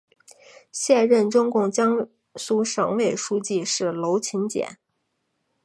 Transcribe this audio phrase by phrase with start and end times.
[0.71, 4.79] 现任中共江苏省委书记是娄勤俭。